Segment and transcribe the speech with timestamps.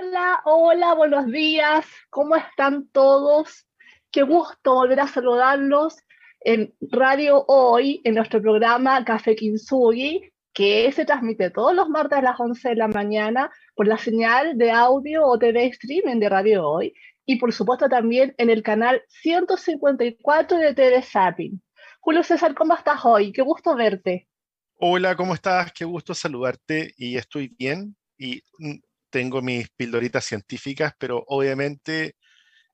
[0.00, 1.84] Hola, hola, buenos días.
[2.08, 3.66] ¿Cómo están todos?
[4.12, 5.96] Qué gusto volver a saludarlos
[6.40, 12.22] en Radio Hoy, en nuestro programa Café Kintsugi, que se transmite todos los martes a
[12.22, 16.68] las 11 de la mañana por la señal de audio o TV streaming de Radio
[16.68, 16.94] Hoy
[17.26, 21.60] y por supuesto también en el canal 154 de TV Zapping.
[21.98, 23.32] Julio César, ¿cómo estás hoy?
[23.32, 24.28] Qué gusto verte.
[24.76, 25.72] Hola, ¿cómo estás?
[25.72, 28.78] Qué gusto saludarte y estoy bien y mm,
[29.10, 32.16] tengo mis pildoritas científicas, pero obviamente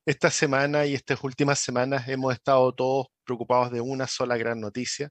[0.06, 5.10] esta semana y estas últimas semanas hemos estado todos preocupados de una sola gran noticia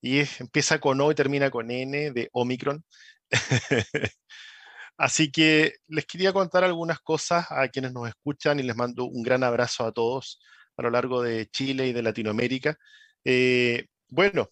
[0.00, 2.84] y empieza con O y termina con N de Omicron.
[4.98, 9.22] Así que les quería contar algunas cosas a quienes nos escuchan y les mando un
[9.22, 10.40] gran abrazo a todos
[10.76, 12.76] a lo largo de Chile y de Latinoamérica.
[13.24, 14.48] Eh, bueno,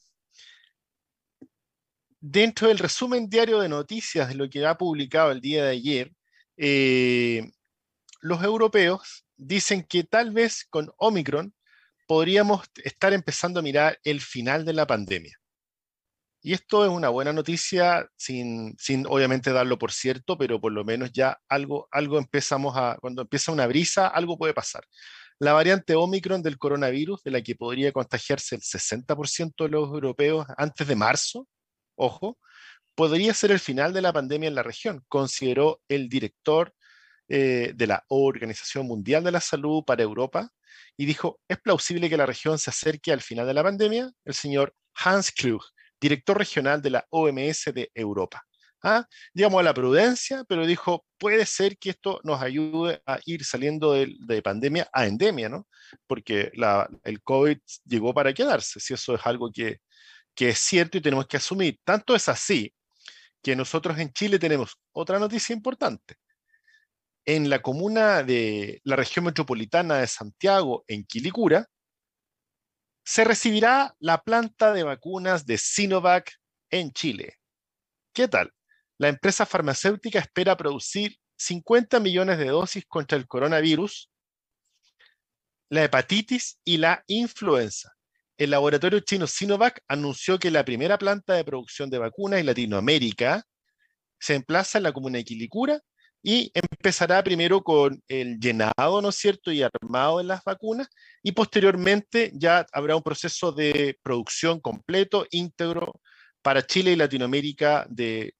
[2.21, 6.13] dentro del resumen diario de noticias de lo que ha publicado el día de ayer,
[6.57, 7.51] eh,
[8.21, 11.55] los europeos dicen que tal vez con Omicron
[12.07, 15.37] podríamos estar empezando a mirar el final de la pandemia.
[16.43, 20.85] Y esto es una buena noticia, sin, sin obviamente darlo por cierto, pero por lo
[20.85, 24.85] menos ya algo, algo empezamos a, cuando empieza una brisa, algo puede pasar.
[25.39, 30.47] La variante Omicron del coronavirus, de la que podría contagiarse el 60% de los europeos
[30.57, 31.47] antes de marzo,
[32.01, 32.39] ojo,
[32.95, 36.75] podría ser el final de la pandemia en la región, consideró el director
[37.29, 40.51] eh, de la Organización Mundial de la Salud para Europa
[40.97, 44.35] y dijo, es plausible que la región se acerque al final de la pandemia, el
[44.35, 45.63] señor Hans Klug,
[46.01, 48.43] director regional de la OMS de Europa.
[48.83, 49.07] ¿Ah?
[49.35, 53.93] Llamó a la prudencia, pero dijo, puede ser que esto nos ayude a ir saliendo
[53.93, 55.69] de, pandemia a endemia, ¿no?
[56.07, 56.51] Porque
[57.05, 59.81] el COVID llegó para quedarse, si eso es algo que,
[60.41, 61.79] que es cierto y tenemos que asumir.
[61.85, 62.75] Tanto es así
[63.43, 66.17] que nosotros en Chile tenemos otra noticia importante.
[67.27, 71.67] En la comuna de la región metropolitana de Santiago, en Quilicura,
[73.05, 76.33] se recibirá la planta de vacunas de Sinovac
[76.71, 77.37] en Chile.
[78.15, 78.51] ¿Qué tal?
[78.97, 84.11] La empresa farmacéutica espera producir 50 millones de dosis contra el coronavirus,
[85.69, 87.95] la hepatitis y la influenza
[88.41, 93.45] el laboratorio chino Sinovac anunció que la primera planta de producción de vacunas en Latinoamérica
[94.19, 95.79] se emplaza en la comuna de Quilicura
[96.23, 100.89] y empezará primero con el llenado, ¿no es cierto?, y armado de las vacunas,
[101.23, 106.01] y posteriormente ya habrá un proceso de producción completo, íntegro,
[106.41, 108.35] para Chile y Latinoamérica de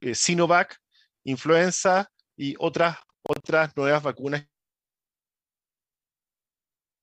[0.00, 0.76] eh, Sinovac,
[1.24, 4.46] influenza y otras, otras nuevas vacunas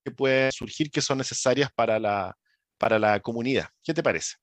[0.08, 2.34] que pueden surgir que son necesarias para la,
[2.78, 3.66] para la comunidad.
[3.84, 4.36] ¿Qué te parece?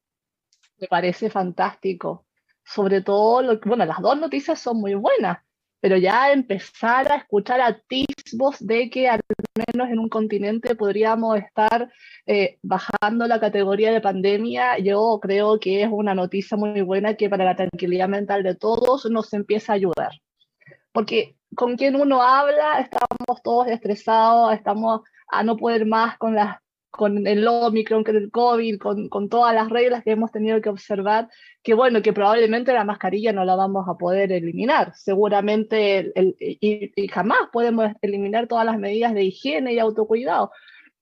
[0.76, 2.26] Me parece fantástico.
[2.62, 5.38] Sobre todo, lo, bueno, las dos noticias son muy buenas,
[5.80, 9.20] pero ya empezar a escuchar atisbos de que al
[9.54, 11.90] menos en un continente podríamos estar
[12.26, 17.30] eh, bajando la categoría de pandemia, yo creo que es una noticia muy buena que
[17.30, 20.12] para la tranquilidad mental de todos nos empieza a ayudar.
[20.92, 26.36] Porque con quien uno habla, estamos todos estresados, estamos a no poder más con,
[26.90, 30.68] con el Omicron, con el COVID, con, con, todas las reglas que hemos tenido que
[30.68, 31.28] observar,
[31.62, 34.92] que bueno, que probablemente la mascarilla no la vamos a poder eliminar.
[34.94, 40.52] Seguramente el, y, y, jamás podemos eliminar todas las medidas de higiene y autocuidado.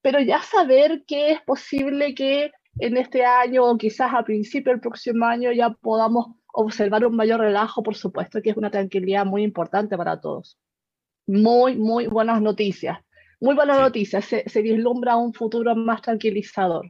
[0.01, 4.81] Pero ya saber que es posible que en este año o quizás a principio del
[4.81, 9.43] próximo año ya podamos observar un mayor relajo, por supuesto que es una tranquilidad muy
[9.43, 10.59] importante para todos.
[11.27, 12.99] Muy, muy buenas noticias.
[13.43, 16.89] Muy buena noticia, se, se, vislumbra un futuro más tranquilizador.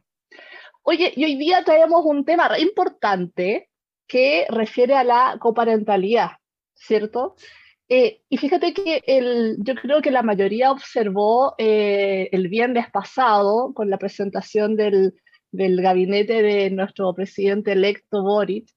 [0.83, 3.71] Oye, y hoy día traemos un tema importante
[4.07, 6.33] que refiere a la coparentalidad,
[6.75, 7.35] ¿cierto?
[7.89, 13.73] Eh, y fíjate que el, yo creo que la mayoría observó eh, el viernes pasado
[13.73, 15.15] con la presentación del,
[15.51, 18.69] del, gabinete de nuestro presidente electo Boric,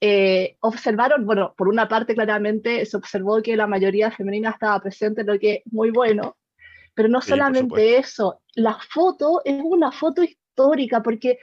[0.00, 5.24] eh, observaron, bueno, por una parte claramente se observó que la mayoría femenina estaba presente,
[5.24, 6.36] lo que es muy bueno,
[6.96, 11.38] pero no solamente eso, la foto es una foto histórica porque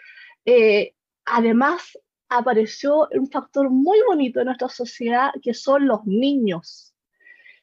[0.46, 0.96] eh,
[1.26, 1.96] además
[2.28, 6.96] apareció un factor muy bonito en nuestra sociedad que son los niños.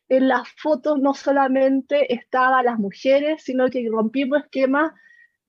[0.08, 4.92] En las fotos no solamente estaban las mujeres, sino que rompimos esquemas,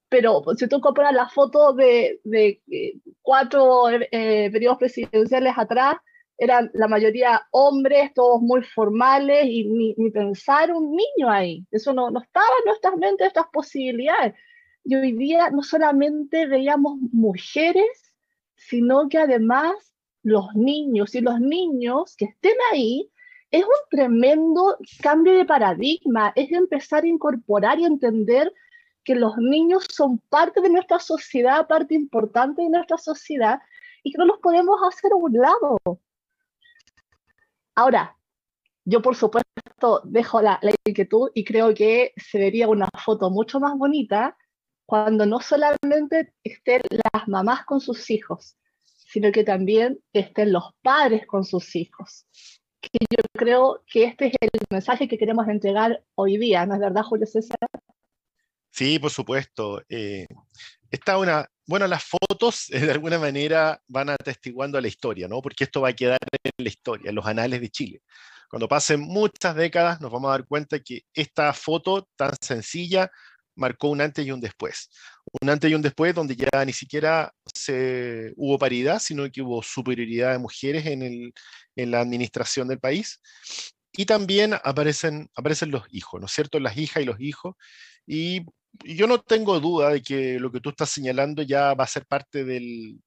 [0.09, 5.97] pero si tú comparas la foto de, de eh, cuatro eh, periodos presidenciales atrás,
[6.41, 11.63] eran la mayoría hombres, todos muy formales, y ni, ni pensar un niño ahí.
[11.69, 14.33] Eso no, no estaba en nuestras mentes, estas posibilidades.
[14.83, 18.15] Y hoy día no solamente veíamos mujeres,
[18.55, 19.75] sino que además
[20.23, 23.11] los niños, y los niños que estén ahí,
[23.51, 28.51] es un tremendo cambio de paradigma, es empezar a incorporar y entender
[29.03, 33.59] que los niños son parte de nuestra sociedad, parte importante de nuestra sociedad,
[34.01, 36.01] y que no los podemos hacer a un lado.
[37.75, 38.18] Ahora,
[38.85, 43.77] yo por supuesto dejo la, inquietud y creo que se vería una foto mucho más
[43.77, 44.38] bonita
[44.85, 46.81] cuando no solamente estén
[47.13, 52.25] las mamás con sus hijos, sino que también estén los padres con sus hijos.
[52.81, 56.79] Que yo creo que este es el mensaje que queremos entregar hoy día, ¿no es
[56.79, 57.57] verdad, Julio César?
[58.71, 59.83] Sí, por supuesto.
[59.88, 60.25] Eh,
[60.89, 65.41] está una, bueno, las fotos eh, de alguna manera van atestiguando a la historia, ¿no?
[65.41, 68.01] Porque esto va a quedar en la historia, en los anales de Chile.
[68.49, 73.09] Cuando pasen muchas décadas nos vamos a dar cuenta que esta foto tan sencilla
[73.55, 74.89] marcó un antes y un después.
[75.41, 79.61] Un antes y un después donde ya ni siquiera se, hubo paridad, sino que hubo
[79.63, 81.33] superioridad de mujeres en, el,
[81.75, 83.21] en la administración del país.
[83.93, 86.59] Y también aparecen, aparecen los hijos, ¿no es cierto?
[86.59, 87.55] Las hijas y los hijos.
[88.07, 88.45] Y
[88.83, 92.06] yo no tengo duda de que lo que tú estás señalando ya va a ser
[92.06, 93.00] parte del,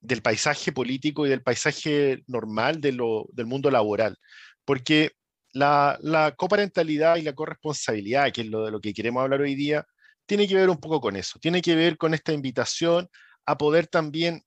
[0.00, 4.16] del paisaje político y del paisaje normal de lo, del mundo laboral.
[4.64, 5.12] Porque
[5.52, 9.54] la, la, coparentalidad y la corresponsabilidad, que es lo de lo que queremos hablar hoy
[9.54, 9.84] día,
[10.26, 11.38] tiene que ver un poco con eso.
[11.40, 13.08] Tiene que ver con esta invitación
[13.46, 14.42] a poder también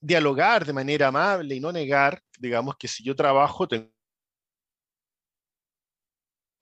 [0.00, 3.90] dialogar de manera amable y no negar, digamos, que si yo trabajo, tengo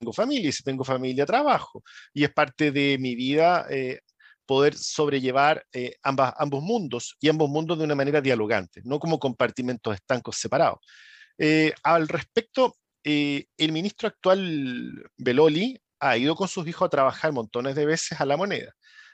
[0.05, 1.83] tengo familia y si tengo familia trabajo.
[2.13, 4.01] Y es parte de mi vida eh,
[4.45, 9.17] poder sobrellevar eh, ambas, ambos mundos y ambos mundos de una manera dialogante, no como
[9.17, 10.79] compartimentos estancos separados.
[11.39, 17.75] Eh, al respecto, el ministro actual Beloli ha ido con sus hijos a trabajar montones
[17.75, 18.73] de veces a la moneda.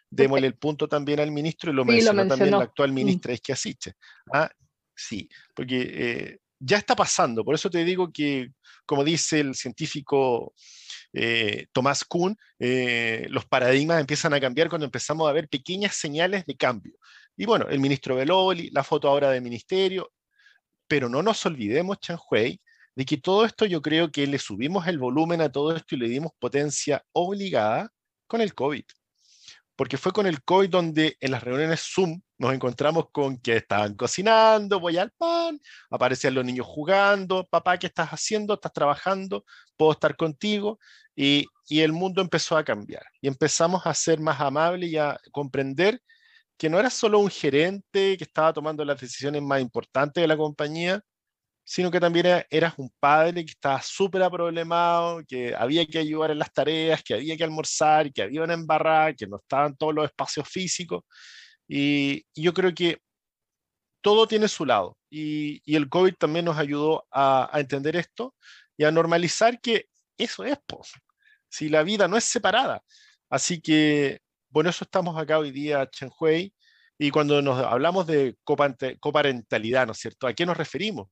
[0.09, 2.95] Démosle el punto también al ministro y lo, mencionó, también la actual mm.
[2.95, 3.93] ministra Esquiasiche.
[4.33, 4.49] ¿ah?
[4.95, 7.43] Sí, porque ya está pasando.
[7.43, 8.51] Por eso te digo que,
[8.85, 10.53] como dice el científico
[11.13, 16.45] eh, Tomás Kuhn, eh, los paradigmas empiezan a cambiar cuando empezamos a ver pequeñas señales
[16.45, 16.93] de cambio.
[17.35, 20.11] Y bueno, el ministro Beloli, la foto ahora del ministerio,
[20.87, 21.97] pero no nos olvidemos,
[22.29, 22.61] Hui,
[22.95, 25.99] de que todo esto yo creo que le subimos el volumen a todo esto y
[25.99, 27.89] le dimos potencia obligada
[28.27, 28.83] con el COVID
[29.81, 33.93] porque fue con el COVID donde en las reuniones Zoom nos encontramos con que estaban
[33.95, 35.59] cocinando, voy al pan,
[35.91, 38.55] aparecían los niños jugando, papá, ¿qué estás haciendo?
[38.55, 39.45] ¿Estás trabajando?
[39.77, 40.79] ¿Puedo estar contigo?
[41.15, 45.19] Y, y el mundo empezó a cambiar y empezamos a ser más amables y a
[45.31, 46.01] comprender
[46.57, 50.37] que no era solo un gerente que estaba tomando las decisiones más importantes de la
[50.37, 51.01] compañía,
[51.63, 56.39] sino que también eras un padre que estaba súper aproblemado, que había que ayudar en
[56.39, 60.05] las tareas, que había que almorzar, que había una embarrada, que no estaban todos los
[60.05, 61.03] espacios físicos.
[61.73, 62.99] Y, yo creo que
[64.01, 64.97] todo tiene su lado.
[65.09, 68.35] Y, el COVID también nos ayudó a, entender esto
[68.77, 69.87] y a normalizar que
[70.17, 70.91] eso es, pues,
[71.49, 72.83] si la vida no es separada.
[73.29, 74.19] Así que,
[74.49, 76.53] bueno, eso estamos acá hoy día, Chen Hui.
[76.97, 80.27] Y cuando nos hablamos de coparentalidad, ¿no es cierto?
[80.27, 81.07] ¿A qué nos referimos?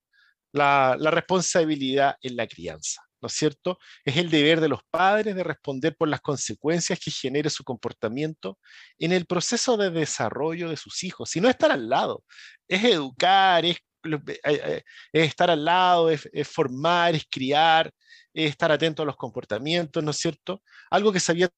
[0.52, 3.02] la, responsabilidad en la crianza.
[3.22, 3.80] ¿No es cierto?
[4.06, 8.60] Es el deber de los padres de responder por las consecuencias que genere su comportamiento
[8.98, 12.24] en el proceso de desarrollo de sus hijos, si no estar al lado,
[12.68, 14.84] es educar, es, eh, eh,
[15.14, 17.92] estar al lado, es, formar, es criar,
[18.34, 20.62] es estar atento a los comportamientos, ¿no es cierto?
[20.90, 21.50] Algo que se había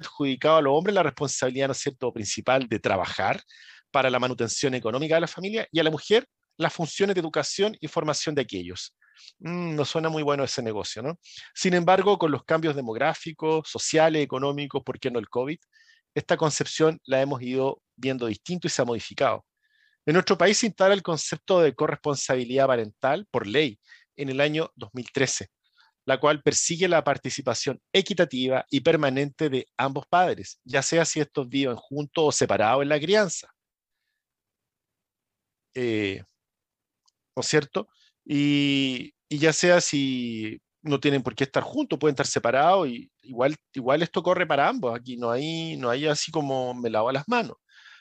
[0.00, 3.42] adjudicado a los hombres la responsabilidad, ¿no es cierto?, principal de trabajar,
[3.90, 6.26] para la manutención económica de la familia y a la mujer
[6.58, 8.94] las funciones de educación y formación de aquellos.
[9.38, 11.18] Mm, no suena muy bueno ese negocio, ¿no?
[11.54, 15.58] Sin embargo, con los cambios demográficos, sociales, económicos, ¿por qué no el COVID?
[16.14, 19.44] Esta concepción la hemos ido viendo distinto y se ha modificado.
[20.06, 23.78] En nuestro país se instala el concepto de corresponsabilidad parental por ley
[24.16, 25.48] en el año 2013,
[26.06, 31.48] la cual persigue la participación equitativa y permanente de ambos padres, ya sea si estos
[31.48, 33.48] viven juntos o separados en la crianza.
[35.74, 36.22] Eh,
[37.38, 37.88] ¿no es cierto?
[38.24, 43.54] Y, ya sea si no tienen por qué estar juntos, pueden estar separados, y igual,
[43.74, 47.28] igual esto corre para ambos, aquí no hay, no hay así como me lavo las
[47.28, 47.56] manos,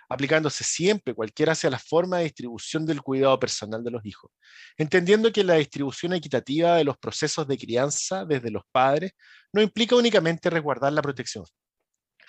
[0.10, 4.32] aplicándose siempre, cualquiera sea la forma de distribución del cuidado personal de los hijos,
[4.77, 9.12] entendiendo que la distribución equitativa de los procesos de crianza desde los padres
[9.53, 11.46] no implica únicamente resguardar la protección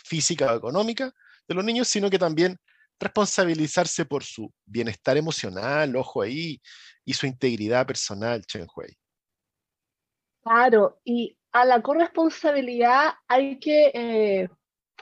[0.05, 1.11] física o económica
[1.49, 2.59] de los niños, sino que también
[3.01, 6.61] responsabilizarse por su bienestar emocional, ojo ahí,
[7.05, 8.97] y su integridad personal, Chen Hui.
[10.43, 14.49] Claro, y a la corresponsabilidad hay que, eh,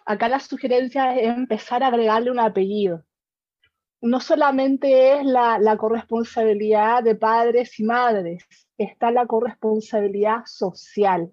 [0.04, 3.04] acá la sugerencia es empezar a agregarle un apellido.
[4.02, 8.44] no solamente es la, la corresponsabilidad de padres y madres,
[8.78, 11.32] está la corresponsabilidad social.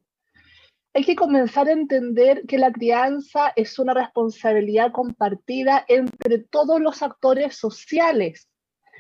[0.96, 7.02] Hay que comenzar a entender que la crianza es una responsabilidad compartida entre todos los
[7.02, 8.48] actores sociales,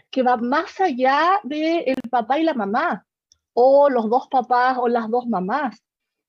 [0.09, 3.05] que va más allá del el papá y la mamá,
[3.53, 5.83] o los dos papás o las dos mamás.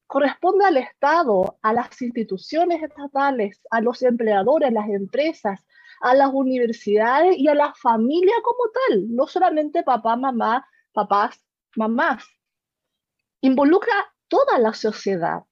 [0.07, 5.65] Corresponde al Estado, a las instituciones estatales, a los empleadores, las empresas,
[6.03, 11.43] a las universidades y a la familia como tal, no solamente papá, mamá, papás,
[11.75, 12.23] mamás.
[13.41, 13.95] Involucra
[14.29, 15.45] toda la sociedad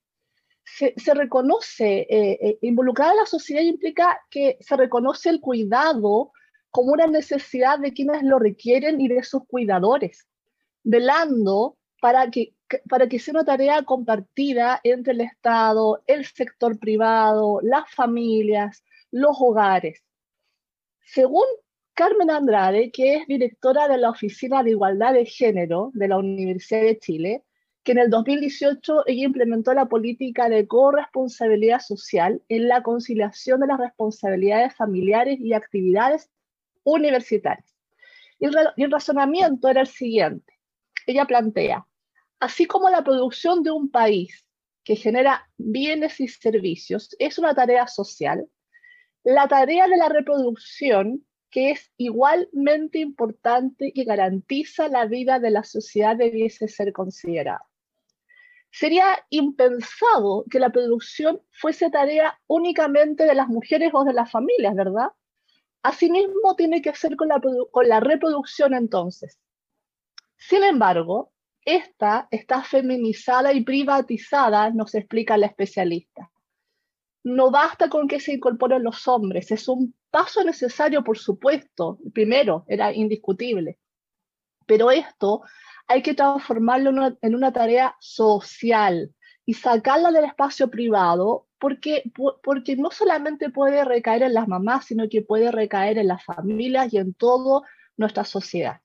[0.65, 6.33] se, reconoce, eh, eh, involucrada en la sociedad implica que se reconoce el cuidado
[6.71, 10.27] como una necesidad de quienes lo requieren y de sus cuidadores,
[10.83, 12.55] velando para que,
[12.89, 19.37] para que sea una tarea compartida entre el Estado, el sector privado, las familias, los
[19.39, 20.03] hogares.
[21.05, 21.45] Según
[21.95, 26.83] Carmen Andrade, que es directora de la Oficina de Igualdad de Género de la Universidad
[26.83, 27.45] de Chile,
[27.85, 33.67] que en el 2018 ella implementó la política de corresponsabilidad social en la conciliación de
[33.67, 36.31] las responsabilidades familiares y actividades
[36.85, 37.75] universitarias.
[38.39, 40.53] Y el, razonamiento era el siguiente.
[41.07, 41.87] Ella plantea,
[42.39, 44.47] así como la producción de un país
[44.85, 48.49] que genera bienes y servicios es una tarea social,
[49.25, 55.65] la tarea de la reproducción, que es igualmente importante y garantiza la vida de la
[55.65, 57.72] sociedad, debiese ser considerada.
[58.73, 64.75] Sería impensado que la producción fuese tarea únicamente de las mujeres o de las familias,
[64.75, 65.09] ¿verdad?
[65.83, 69.39] Asimismo, tiene que ser con la, con la reproducción entonces.
[70.39, 71.33] Sin embargo,
[71.65, 76.31] esta está feminizada y privatizada, nos explica la especialista.
[77.25, 81.99] No basta con que se incorporen los hombres, es un paso necesario, por supuesto.
[82.13, 83.79] Primero, era indiscutible.
[84.67, 85.43] Pero esto
[85.87, 89.13] hay que transformarlo en una, tarea social
[89.45, 92.11] y sacarla del espacio privado porque,
[92.43, 96.93] porque no solamente puede recaer en las mamás, sino que puede recaer en las familias
[96.93, 97.63] y en toda
[97.97, 98.81] nuestra sociedad.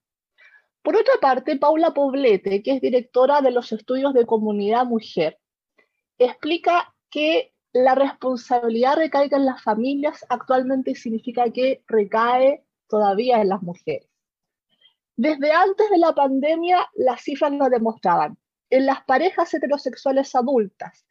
[0.81, 5.37] Por otra parte, Paula Poblete, que es directora de los estudios de comunidad mujer,
[6.17, 13.61] explica que la responsabilidad recaiga en las familias actualmente significa que recae todavía en las
[13.61, 14.07] mujeres.
[15.17, 18.37] Desde antes de la pandemia, las cifras lo demostraban.
[18.69, 21.07] En las parejas heterosexuales adultas,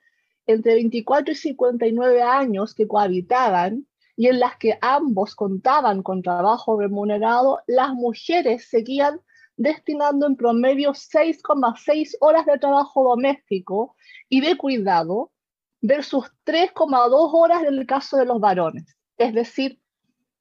[0.47, 6.79] entre 24 y 59 años que cohabitaban y en las que ambos contaban con trabajo
[6.79, 9.21] remunerado, las mujeres seguían
[9.57, 13.97] destinando en promedio 6,6 horas de trabajo doméstico
[14.29, 15.33] y de cuidado
[15.81, 18.97] versus 3,2 horas en el caso de los varones.
[19.19, 19.81] Es decir,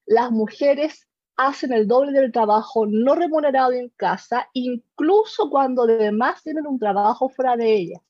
[0.05, 1.04] las mujeres
[1.37, 7.29] hacen el doble del trabajo no remunerado en casa, incluso cuando además tienen un trabajo
[7.29, 8.01] fuera de ella.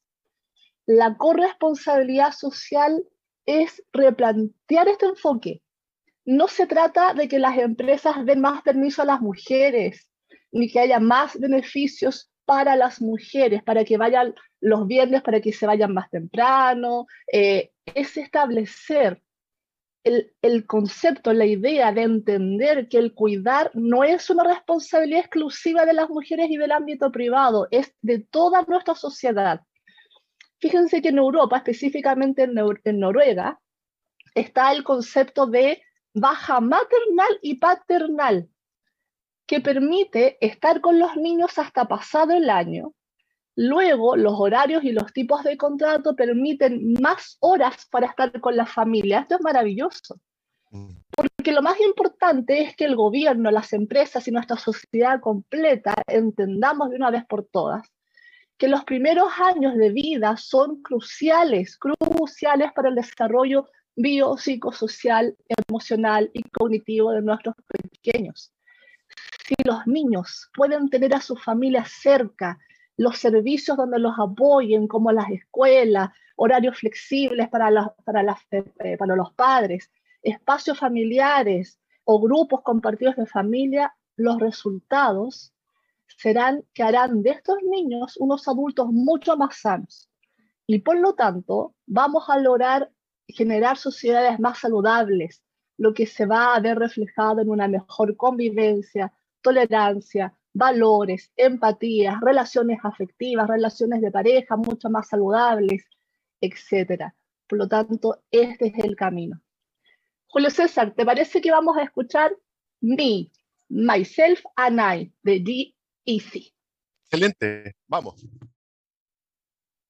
[0.86, 3.04] La corresponsabilidad social
[3.46, 5.62] es replantear este enfoque.
[6.26, 10.10] No se trata de que las empresas den más permiso a las mujeres,
[10.52, 15.52] ni que haya más beneficios para las mujeres, para que vayan los viernes, para que
[15.52, 17.08] se vayan más temprano.
[17.32, 19.22] Eh, es establecer
[20.06, 25.94] el, concepto, la idea de entender que el cuidar no es una responsabilidad exclusiva de
[25.94, 29.62] las mujeres y del ámbito privado, es de toda nuestra sociedad.
[30.60, 33.60] Fíjense que en Europa, específicamente en, Noruega,
[34.36, 35.82] está el concepto de
[36.14, 38.48] baja maternal y paternal,
[39.48, 42.94] que permite estar con los niños hasta pasado el año
[43.56, 48.66] Luego, los horarios y los tipos de contrato permiten más horas para estar con la
[48.66, 49.20] familia.
[49.20, 50.20] Esto es maravilloso.
[51.16, 56.90] Porque lo más importante es que el gobierno, las empresas y nuestra sociedad completa entendamos
[56.90, 57.90] de una vez por todas
[58.58, 65.36] que los primeros años de vida son cruciales, cruciales para el desarrollo biopsicosocial,
[65.68, 68.54] emocional y cognitivo de nuestros pequeños.
[69.46, 72.58] Si los niños pueden tener a su familia cerca,
[72.98, 78.98] los servicios donde los apoyen, como las escuelas, horarios flexibles para, para, las, eh, eh,
[78.98, 85.54] para los padres, espacios familiares o grupos compartidos de familia, los resultados
[86.18, 90.10] serán que harán de estos niños unos adultos mucho más sanos.
[90.68, 92.92] Y por lo tanto, vamos a lograr
[93.28, 95.44] generar sociedades más saludables,
[95.78, 102.80] lo que se va a ver reflejado en una mejor convivencia, tolerancia, valores, empatías, relaciones
[102.82, 105.86] afectivas, relaciones de pareja mucho más saludables,
[106.40, 107.12] etc.
[107.46, 109.42] Por lo tanto, este es el camino.
[110.28, 112.34] Julio César, ¿te parece que vamos a escuchar
[112.80, 113.30] Me,
[113.68, 116.54] Myself and I, de G Easy.
[117.04, 118.26] Excelente, vamos.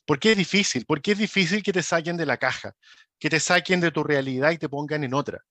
[0.05, 0.85] ¿Por qué es difícil?
[0.85, 2.73] Porque es difícil que te saquen de la caja,
[3.17, 5.41] que te saquen de tu realidad y te pongan en otra.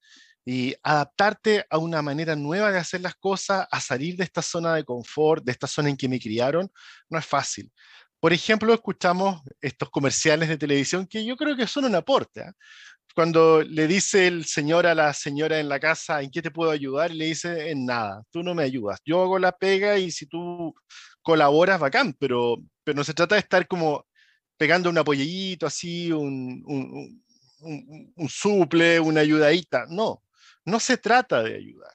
[0.45, 4.75] Y adaptarte a una manera nueva de hacer las cosas, a salir de esta zona
[4.75, 6.71] de confort, de esta zona en que me criaron,
[7.09, 7.73] no es fácil.
[8.25, 12.41] Por ejemplo, escuchamos estos comerciales de televisión que yo creo que son un aporte.
[12.41, 12.55] ¿ah?
[13.15, 16.71] Cuando le dice el señor a la señora en la casa, ¿en qué te puedo
[16.71, 17.11] ayudar?
[17.11, 18.99] Y le dice, en nada, tú no me ayudas.
[19.05, 20.75] Yo hago la pega y si tú
[21.21, 24.07] colaboras, bacán, pero, pero no se trata de estar como
[24.57, 29.85] pegando un apoyito así, un, un, suple, una ayudadita.
[29.91, 30.23] No,
[30.65, 31.93] no se trata de ayudar.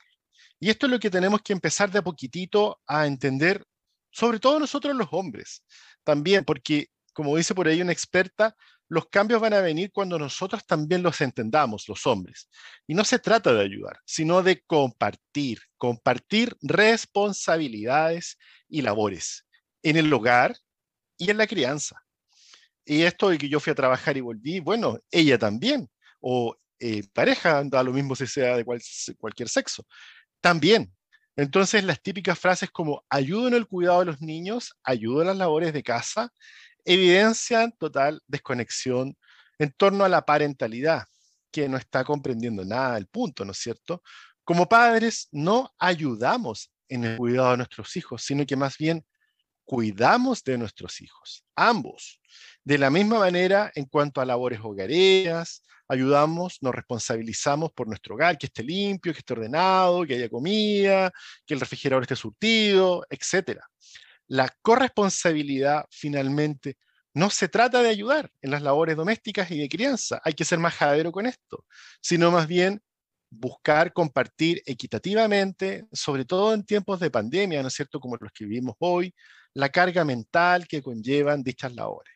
[0.60, 3.66] Y esto es lo que tenemos que empezar de a poquitito a entender,
[4.12, 5.64] sobre todo nosotros los hombres,
[6.04, 8.56] también, porque como dice por ahí una experta,
[8.88, 12.50] los cambios van a venir cuando nosotros también los entendamos, los hombres.
[12.88, 18.38] Y no se trata de ayudar, sino de compartir, compartir responsabilidades
[18.68, 19.46] y labores
[19.84, 20.56] en el hogar
[21.18, 22.02] y en la crianza.
[22.84, 25.88] Y esto de que yo fui a trabajar y volví, bueno, ella también,
[26.20, 29.86] o eh, pareja, da lo mismo si sea de cualquier sexo,
[30.42, 30.92] también.
[31.40, 35.38] Entonces, las típicas frases como ayudo en el cuidado de los niños, ayudo en las
[35.38, 36.34] labores de casa,
[36.84, 39.18] evidencian total desconexión
[39.58, 41.06] en torno a la parentalidad,
[41.50, 44.04] que no está comprendiendo nada del punto, ¿no es cierto?
[44.44, 49.06] Como padres, no ayudamos en el cuidado de nuestros hijos, sino que más bien
[49.64, 52.20] cuidamos de nuestros hijos, ambos.
[52.66, 58.38] De la misma manera, en cuanto a labores hogareras, ayudamos, nos responsabilizamos por nuestro hogar,
[58.38, 61.12] que esté limpio, que esté ordenado, que haya comida,
[61.46, 63.60] que el refrigerador esté surtido, etc.
[64.28, 66.78] La corresponsabilidad finalmente
[67.14, 70.60] no se trata de ayudar en las labores domésticas y de crianza, hay que ser
[70.60, 71.66] más jadero con esto,
[72.02, 72.82] sino más bien
[73.32, 78.46] buscar compartir equitativamente, sobre todo en tiempos de pandemia, ¿no es cierto?, como los que
[78.46, 79.14] vivimos hoy,
[79.54, 82.14] la carga mental que conllevan dichas labores.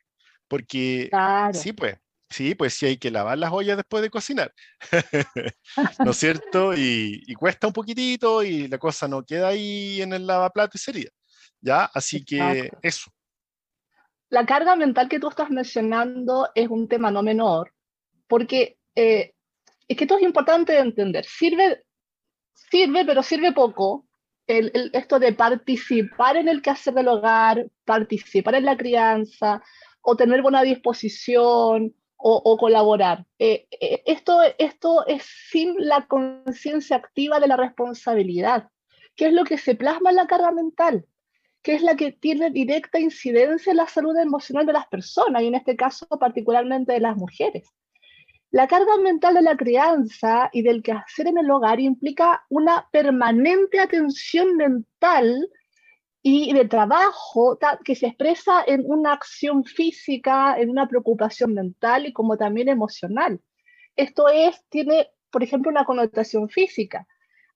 [0.47, 1.09] Porque
[1.53, 1.95] sí, pues,
[2.34, 4.54] sí, pues sí hay que lavar las ollas después de cocinar,
[6.04, 6.74] ¿no es cierto?
[6.76, 11.10] Y, cuesta un poquitito y la cosa no queda ahí en el lavaplato y sería,
[11.62, 11.86] ¿ya?
[11.93, 13.12] Así que eso.
[14.30, 17.72] La carga mental que tú estás mencionando es un tema no menor,
[18.28, 19.34] porque eh,
[19.88, 21.26] es que esto es importante de entender.
[21.26, 21.84] Sirve,
[22.54, 24.08] sirve, pero sirve poco
[24.48, 29.62] el, esto de participar en el quehacer del hogar, participar en la crianza,
[30.02, 31.93] o tener buena disposición
[32.25, 33.25] o, colaborar.
[33.38, 38.69] Eh, eh, esto, esto es sin la conciencia activa de la responsabilidad,
[39.15, 41.05] que es lo que se plasma en la carga mental,
[41.62, 45.47] que es la que tiene directa incidencia en la salud emocional de las personas, y
[45.47, 47.67] en este caso particularmente de las mujeres.
[48.51, 53.81] La carga mental de la crianza y del quehacer en el hogar implica una permanente
[53.81, 55.49] atención mental
[56.25, 62.13] y de trabajo que se expresa en una acción física, en una preocupación mental y
[62.13, 63.41] como también emocional.
[63.97, 67.05] Esto es, tiene, por ejemplo, una connotación física.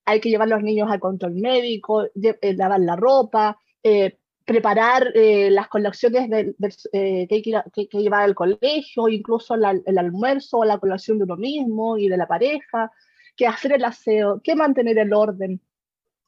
[0.03, 5.13] Hay que llevar a los niños al control médico, eh, lavar la ropa, eh, preparar
[5.15, 11.19] eh, las colecciones que, hay que, llevar al colegio, incluso el almuerzo o la colación
[11.19, 12.91] de uno mismo y de la pareja,
[13.37, 15.61] que hacer el aseo, que mantener el orden,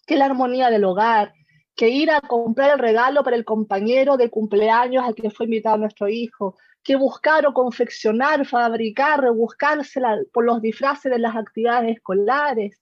[0.08, 1.34] que la armonía del hogar,
[1.80, 5.78] que ir a comprar el regalo para el compañero de cumpleaños al que fue invitado
[5.78, 10.02] nuestro hijo, que buscar o confeccionar, fabricar, rebuscarse
[10.34, 12.82] por los disfraces de las actividades escolares.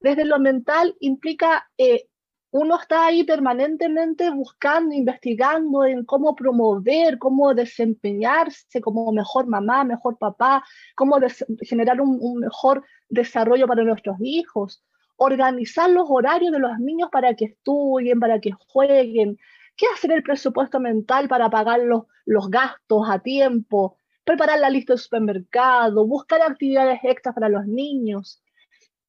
[0.00, 2.08] Desde lo mental implica, eh,
[2.50, 10.18] uno está ahí permanentemente buscando, investigando en cómo promover, cómo desempeñarse como mejor mamá, mejor
[10.18, 10.62] papá,
[10.94, 11.16] cómo
[11.62, 14.84] generar un mejor desarrollo para nuestros hijos
[15.20, 19.38] organizar los horarios de los niños para que estudien, para que jueguen,
[19.80, 23.96] ¿Qué hacer el presupuesto mental para pagar los, los gastos a tiempo?
[24.24, 28.42] Preparar la lista del supermercado, buscar actividades extras para los niños.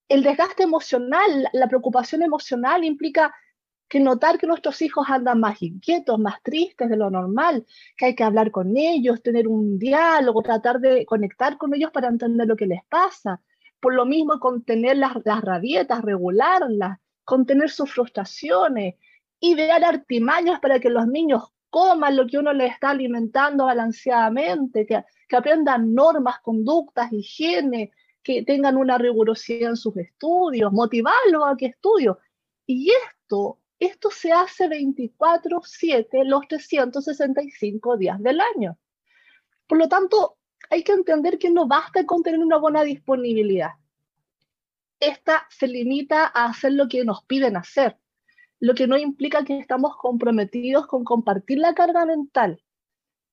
[0.07, 3.35] El desgaste emocional, la preocupación emocional implica
[3.89, 7.65] que notar que nuestros hijos andan más inquietos, más tristes de lo normal,
[7.97, 12.07] que hay que hablar con ellos, tener un diálogo, tratar de conectar con ellos para
[12.07, 13.41] entender lo que les pasa.
[13.81, 18.95] Por lo mismo, contener las, las rabietas, regularlas, contener sus frustraciones,
[19.39, 25.03] idear artimañas para que los niños coman lo que uno les está alimentando balanceadamente, que,
[25.27, 27.91] que aprendan normas, conductas, higiene,
[28.23, 32.13] que tengan una rigurosidad en sus estudios, motivarlos a que estudien.
[32.67, 38.77] Y esto esto se hace 24/7 los 365 días del año.
[39.65, 40.37] Por lo tanto,
[40.71, 43.71] hay que entender que no basta con tener una buena disponibilidad.
[45.01, 47.97] Esta se limita a hacer lo que nos piden hacer,
[48.61, 52.63] lo que no implica que estamos comprometidos con compartir la carga mental,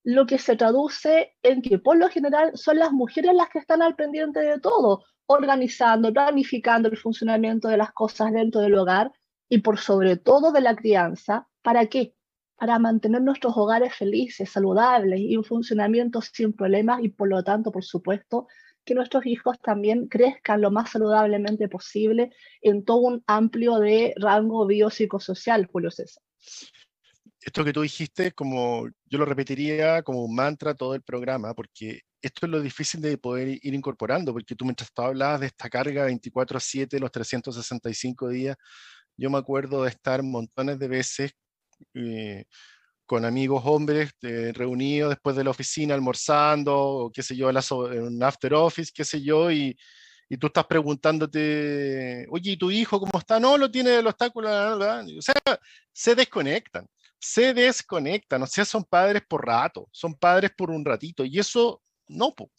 [0.03, 3.83] lo que se traduce en que por lo general son las mujeres las que están
[3.83, 9.13] al pendiente de todo, organizando, planificando el funcionamiento de las cosas dentro del hogar
[9.49, 11.47] y por sobre todo de la crianza.
[11.63, 12.17] ¿Para qué?
[12.59, 17.71] Para mantener nuestros hogares felices, saludables y en funcionamiento sin problemas y por lo tanto,
[17.71, 18.49] por supuesto,
[18.85, 24.67] que nuestros hijos también crezcan lo más saludablemente posible en todo un amplio de rango
[24.67, 26.23] biopsicosocial, Julio César.
[27.41, 32.01] Esto que tú dijiste, como yo lo repetiría como un mantra todo el programa, porque
[32.21, 35.69] esto es lo difícil de poder ir incorporando, porque tú mientras tú hablabas de esta
[35.69, 38.57] carga 24/7, los 365 días,
[39.17, 41.33] yo me acuerdo de estar montones de veces
[41.95, 42.45] eh,
[43.07, 48.03] con amigos hombres eh, reunidos después de la oficina almorzando, o qué sé yo, en
[48.03, 49.77] un after office, qué sé yo, y,
[50.29, 53.41] y tú estás preguntándote, oye, ¿y tu hijo cómo está?
[53.41, 55.35] No, lo tiene el obstáculo, o sea,
[55.93, 56.87] se desconectan,
[57.19, 61.83] se desconectan, o sea, son padres por rato, son padres por un ratito, y eso
[62.09, 62.51] no, pues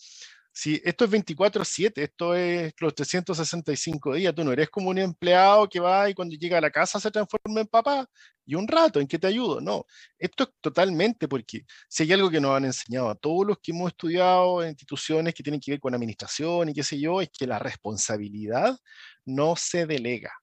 [0.51, 5.69] si esto es 24/7, esto es los 365 días, tú no eres como un empleado
[5.69, 8.07] que va y cuando llega a la casa se transforma en papá
[8.45, 9.85] y un rato en que te ayudo, no,
[10.17, 13.71] esto es totalmente porque si hay algo que nos han enseñado a todos los que
[13.71, 17.29] hemos estudiado en instituciones que tienen que ver con administración y qué sé yo, es
[17.29, 18.77] que la responsabilidad
[19.25, 20.33] no se delega.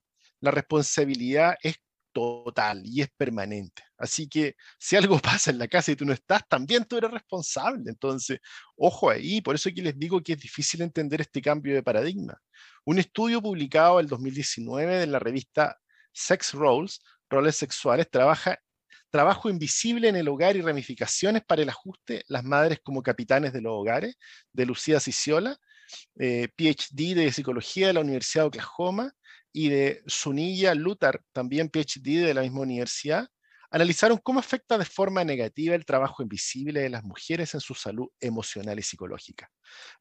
[0.40, 1.76] La responsabilidad es
[2.16, 3.82] total y es permanente.
[3.98, 7.10] Así que si algo pasa en la casa y tú no estás, también tú eres
[7.10, 7.90] responsable.
[7.90, 8.38] Entonces,
[8.74, 12.40] ojo ahí, por eso aquí les digo que es difícil entender este cambio de paradigma.
[12.86, 15.76] Un estudio publicado en 2019 en la revista
[16.10, 18.58] Sex Roles, Roles Sexuales, trabaja
[19.10, 23.60] trabajo invisible en el hogar y ramificaciones para el ajuste, las madres como capitanes de
[23.60, 24.16] los hogares,
[24.52, 25.56] de Lucía Ciciola,
[26.18, 29.12] eh, PhD de Psicología de la Universidad de Oklahoma,
[29.56, 33.26] y de Sunilla Lutar, también PhD de la misma universidad,
[33.70, 38.08] analizaron cómo afecta de forma negativa el trabajo invisible de las mujeres en su salud
[38.20, 39.48] emocional y psicológica.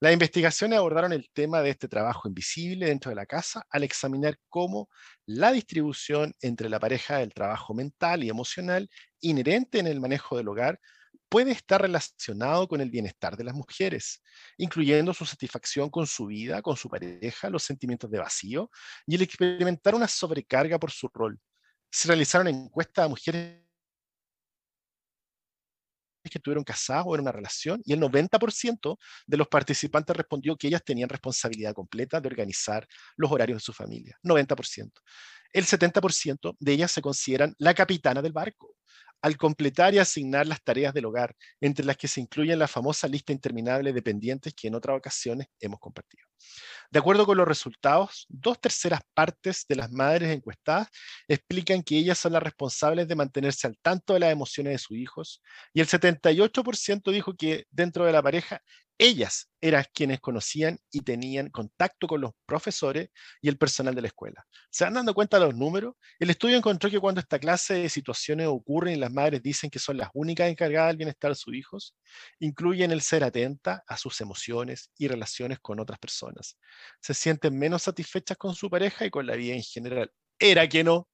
[0.02, 4.36] Las investigaciones abordaron el tema de este trabajo invisible dentro de la casa al examinar
[4.50, 4.89] cómo
[5.26, 8.89] la distribución entre la pareja del trabajo mental y emocional
[9.22, 10.82] inherente en el manejo del hogar
[11.30, 14.22] puede estar relacionado con el bienestar de las mujeres,
[14.58, 18.70] incluyendo su satisfacción con su vida, con su pareja, los sentimientos de vacío
[19.06, 21.40] y el experimentar una sobrecarga por su rol.
[21.92, 23.66] Se realizaron encuestas a mujeres
[26.30, 30.68] que estuvieron casadas o en una relación y el 90% de los participantes respondió que
[30.68, 34.18] ellas tenían responsabilidad completa de organizar los horarios de su familia.
[34.24, 34.92] 90%.
[35.56, 38.76] El 70% de ellas se consideran la capitana del barco
[39.22, 43.08] al completar y asignar las tareas del hogar, entre las que se incluyen la famosa
[43.08, 46.28] lista interminable de pendientes que en otras ocasiones hemos compartido.
[46.91, 50.89] De acuerdo con los resultados, dos terceras partes de las madres encuestadas
[51.26, 54.98] explican que ellas son las responsables de mantenerse al tanto de las emociones de sus
[54.98, 55.41] hijos
[55.74, 58.62] y el 78% dijo que dentro de la pareja
[58.98, 63.10] ellas eran quienes conocían y tenían contacto con los profesores
[63.42, 64.46] y el personal de la escuela.
[64.70, 65.96] ¿Se van dando cuenta de los números?
[66.20, 69.80] El estudio encontró que cuando esta clase de situaciones ocurren y las madres dicen que
[69.80, 71.96] son las únicas encargadas del bienestar de sus hijos,
[72.40, 76.58] incluyen el ser atenta a sus emociones y relaciones con otras personas.
[77.02, 80.12] Se sienten menos satisfechas con su pareja y con la vida en general.
[80.40, 81.10] Era que no,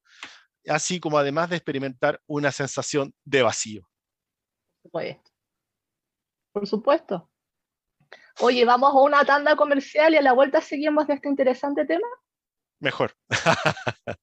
[0.68, 3.88] así como además de experimentar una sensación de vacío.
[6.52, 7.31] Por supuesto.
[8.40, 12.06] Oye, vamos a una tanda comercial y a la vuelta seguimos de este interesante tema.
[12.80, 13.14] Mejor.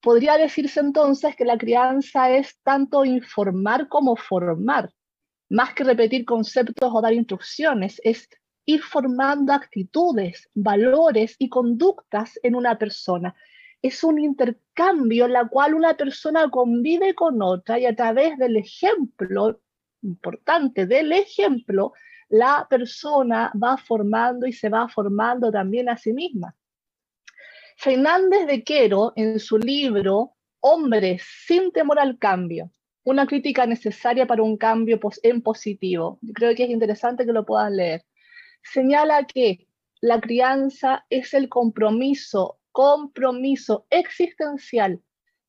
[0.00, 4.90] Podría decirse entonces que la crianza es tanto informar como formar
[5.50, 8.28] más que repetir conceptos o dar instrucciones, es
[8.66, 13.34] ir formando actitudes, valores y conductas en una persona.
[13.82, 18.56] Es un intercambio en la cual una persona convive con otra y a través del
[18.56, 19.60] ejemplo,
[20.02, 21.92] importante, del ejemplo,
[22.28, 26.54] la persona va formando y se va formando también a sí misma.
[27.76, 32.72] Fernández de Quero, en su libro Hombres sin temor al cambio,
[33.04, 36.18] una crítica necesaria para un cambio en positivo.
[36.34, 38.04] creo que es interesante que lo puedas leer.
[38.62, 39.68] Señala que
[40.00, 45.02] la crianza es el compromiso, compromiso existencial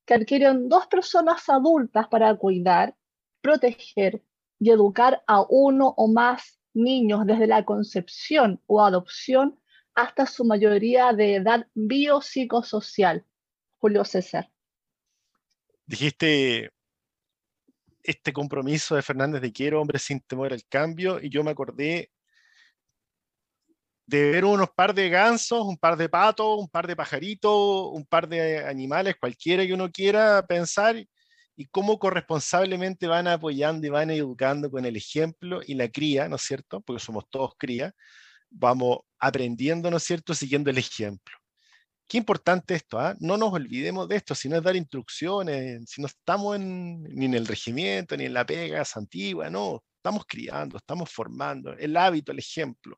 [0.06, 2.96] que adquieren dos personas adultas para cuidar,
[3.42, 4.24] proteger
[4.60, 9.60] y educar a uno o más niños desde la concepción o adopción
[9.96, 13.26] hasta su mayoría de edad biopsicosocial.
[13.78, 14.50] Julio César.
[15.86, 16.72] Dijiste
[18.04, 22.12] este compromiso de Fernández de Quiero, hombre sin temor al cambio, y yo me acordé
[24.10, 28.06] de ver unos par de gansos, un par de patos, un par de pajaritos, un
[28.06, 30.96] par de animales, cualquiera que uno quiera pensar,
[31.56, 36.38] y cómo corresponsablemente van apoyando y van educando con el ejemplo y la cría, ¿no
[36.38, 36.82] es cierto?
[36.82, 37.94] Porque somos todos cría,
[38.50, 41.36] vamos aprendiendo, ¿no es cierto?, siguiendo el ejemplo.
[42.08, 43.16] Qué importante esto, ¿ah?
[43.20, 47.34] no nos olvidemos de esto, si no es dar instrucciones, si no estamos ni en
[47.36, 52.40] el regimiento, ni en la pega antigua, no, estamos criando, estamos formando, el hábito, el
[52.40, 52.98] ejemplo.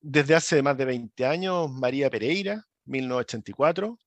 [0.00, 3.98] Desde hace más de 20 años, María Pereira, 1984,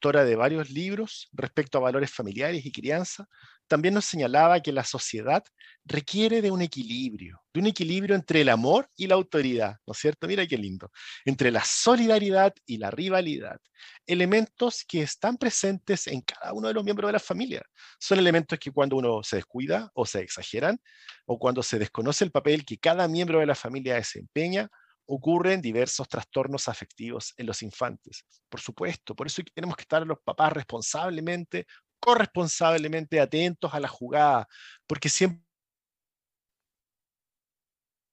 [0.00, 3.28] autora de varios libros respecto a valores familiares y crianza,
[3.68, 5.44] también nos señalaba que la sociedad
[5.84, 9.98] requiere de un equilibrio, de un equilibrio entre el amor y la autoridad, ¿no es
[9.98, 10.26] cierto?
[10.26, 10.90] Mira qué lindo,
[11.24, 13.60] entre la solidaridad y la rivalidad,
[14.06, 17.62] elementos que están presentes en cada uno de los miembros de la familia.
[17.98, 20.78] Son elementos que cuando uno se descuida o se exageran,
[21.26, 24.68] o cuando se desconoce el papel que cada miembro de la familia desempeña,
[25.10, 28.26] ocurren diversos trastornos afectivos en los infantes.
[28.48, 31.66] Por supuesto, por eso tenemos que estar los papás responsablemente
[32.00, 34.46] corresponsablemente atentos a la jugada,
[34.86, 35.48] porque siempre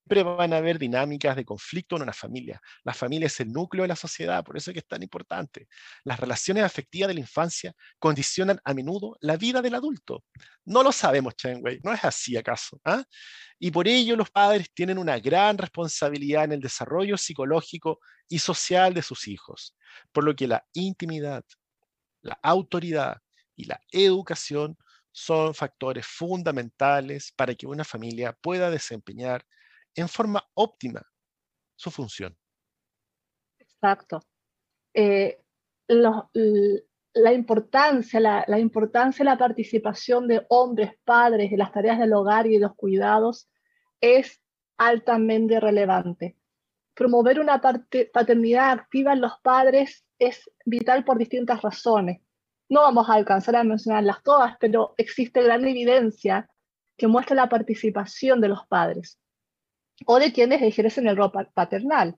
[0.08, 2.62] van a haber dinámicas de conflicto en una familia.
[2.84, 5.67] La familia es el núcleo de la sociedad, por eso es que es tan importante.
[6.04, 10.24] Las relaciones afectivas de la infancia condicionan a menudo la vida del adulto.
[10.65, 12.80] No lo sabemos, Chenway, ¿no es así acaso?
[12.86, 13.04] ¿Ah?
[13.60, 18.93] Y por ello los padres tienen una gran responsabilidad en el desarrollo psicológico y social
[18.93, 19.76] de sus hijos,
[20.12, 21.43] por lo que la intimidad,
[22.21, 23.17] la autoridad,
[23.56, 24.78] y la educación
[25.12, 29.46] son factores fundamentales para que una familia pueda desempeñar
[29.96, 31.02] en forma óptima
[31.76, 32.38] su función.
[33.58, 34.20] Exacto.
[34.94, 35.41] Eh,
[35.88, 42.48] la, importancia, la, importancia de la participación de hombres, padres en las tareas del hogar
[42.48, 43.50] y de los cuidados
[44.02, 44.41] es
[44.78, 46.38] altamente relevante.
[46.94, 52.22] Promover una paternidad activa en los padres es vital por distintas razones.
[52.69, 56.49] No vamos a alcanzar a mencionarlas todas, pero existe gran evidencia
[56.97, 59.19] que muestra la participación de los padres
[60.06, 62.17] o de quienes ejercen el rol paternal.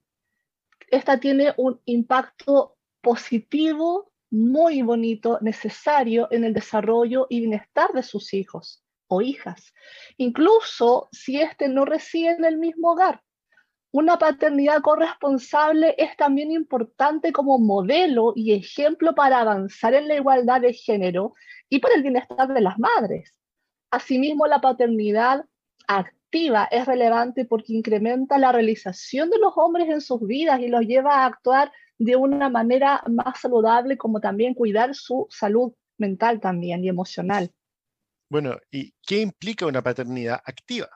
[0.90, 8.34] Esta tiene un impacto positivo, muy bonito, necesario en el desarrollo y bienestar de sus
[8.34, 9.74] hijos o hijas,
[10.18, 13.22] incluso si éste no reside en el mismo hogar.
[13.98, 20.62] Una paternidad corresponsable es también importante como modelo y ejemplo para avanzar en la igualdad
[20.62, 21.34] de género
[21.68, 23.34] y para el bienestar de las madres.
[23.90, 25.46] Asimismo, la paternidad
[25.88, 30.82] activa es relevante porque incrementa la realización de los hombres en sus vidas y los
[30.82, 36.84] lleva a actuar de una manera más saludable, como también cuidar su salud mental también
[36.84, 37.52] y emocional.
[38.30, 40.88] Bueno, ¿y qué implica una paternidad activa?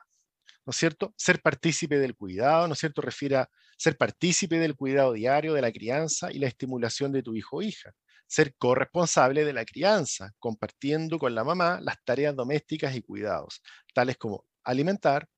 [0.66, 1.12] ¿No es cierto?
[1.16, 3.02] Ser partícipe del cuidado, ¿no es cierto?
[3.02, 7.34] Refiere a ser partícipe del cuidado diario, de la crianza y la estimulación de tu
[7.34, 7.92] hijo o hija.
[8.28, 13.60] Ser corresponsable de la crianza, compartiendo con la mamá las tareas domésticas y cuidados,
[13.94, 15.28] tales como alimentar,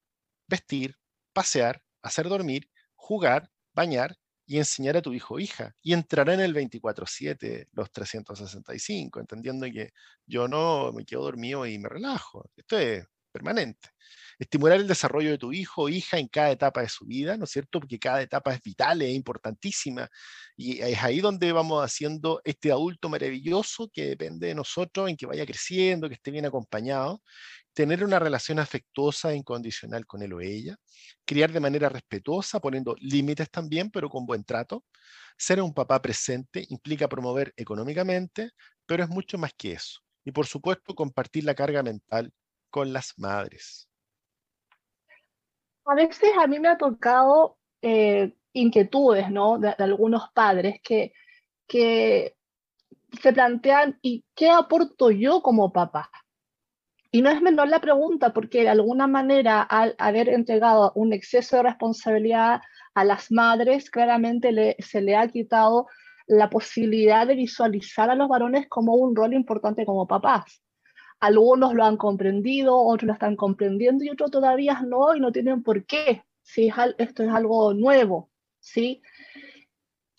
[0.48, 0.96] vestir,
[1.32, 5.74] pasear, hacer dormir, jugar, bañar y enseñar a tu hijo o hija.
[5.82, 9.90] Y entrará en el 24/7, los 365, entendiendo que
[10.26, 12.50] yo no me quedo dormido y me relajo.
[12.56, 13.04] Esto es
[13.34, 13.90] permanente.
[14.38, 17.44] Estimular el desarrollo de tu hijo o hija en cada etapa de su vida, ¿no
[17.44, 17.80] es cierto?
[17.80, 20.08] Porque cada etapa es vital, es importantísima.
[20.56, 25.26] Y es ahí donde vamos haciendo este adulto maravilloso que depende de nosotros, en que
[25.26, 27.20] vaya creciendo, que esté bien acompañado
[27.74, 30.76] tener una relación afectuosa e incondicional con él o ella,
[31.26, 34.84] criar de manera respetuosa, poniendo límites también, pero con buen trato.
[35.36, 38.50] Ser un papá presente implica promover económicamente,
[38.86, 40.00] pero es mucho más que eso.
[40.24, 42.32] Y por supuesto, compartir la carga mental
[42.74, 43.88] con las madres.
[45.86, 49.60] A veces a mí me ha tocado eh, inquietudes ¿no?
[49.60, 51.12] de, algunos padres que,
[51.68, 52.34] que
[53.22, 56.10] se plantean, ¿y qué aporto yo como papá?
[57.12, 61.58] Y no es menor la pregunta, porque de alguna manera, al haber entregado un exceso
[61.58, 62.60] de responsabilidad
[62.94, 65.86] a las madres, claramente se le ha quitado
[66.26, 70.63] la posibilidad de visualizar a los varones como un rol importante como papás.
[71.24, 75.62] Algunos lo han comprendido, otros lo están comprendiendo y otros todavía no y no tienen
[75.62, 76.22] por qué.
[76.42, 79.00] Si esto es algo nuevo, ¿sí?